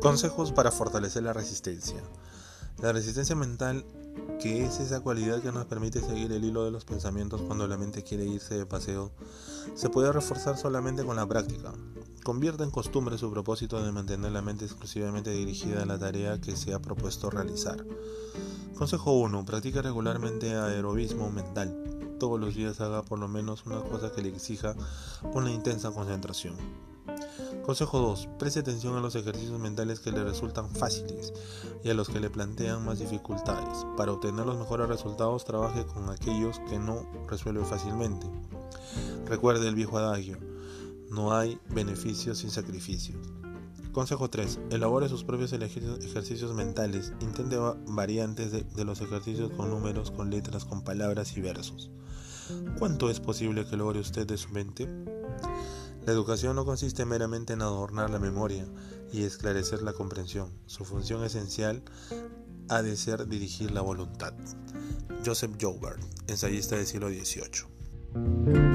[0.00, 2.00] Consejos para fortalecer la resistencia.
[2.80, 3.84] La resistencia mental,
[4.40, 7.76] que es esa cualidad que nos permite seguir el hilo de los pensamientos cuando la
[7.76, 9.10] mente quiere irse de paseo,
[9.74, 11.72] se puede reforzar solamente con la práctica.
[12.22, 16.54] Convierte en costumbre su propósito de mantener la mente exclusivamente dirigida a la tarea que
[16.54, 17.84] se ha propuesto realizar.
[18.76, 19.44] Consejo 1.
[19.44, 21.76] Practica regularmente aerobismo mental.
[22.20, 24.76] Todos los días haga por lo menos una cosa que le exija
[25.32, 26.54] una intensa concentración.
[27.64, 28.28] Consejo 2.
[28.38, 31.32] Preste atención a los ejercicios mentales que le resultan fáciles
[31.84, 33.86] y a los que le plantean más dificultades.
[33.96, 38.26] Para obtener los mejores resultados, trabaje con aquellos que no resuelve fácilmente.
[39.26, 40.38] Recuerde el viejo adagio,
[41.10, 43.16] no hay beneficio sin sacrificio.
[43.92, 44.60] Consejo 3.
[44.70, 47.12] Elabore sus propios ejercicios mentales.
[47.20, 51.90] Intente variantes de, de los ejercicios con números, con letras, con palabras y versos.
[52.78, 54.88] ¿Cuánto es posible que logre usted de su mente?
[56.08, 58.64] La educación no consiste meramente en adornar la memoria
[59.12, 60.50] y esclarecer la comprensión.
[60.64, 61.82] Su función esencial
[62.70, 64.32] ha de ser dirigir la voluntad.
[65.22, 68.67] Joseph Joubert, ensayista del siglo XVIII.